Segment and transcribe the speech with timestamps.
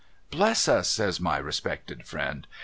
[0.31, 2.47] 'Bless us!' says my respected friend.